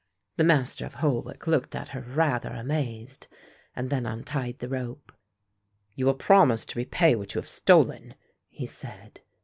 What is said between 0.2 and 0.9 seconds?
The Master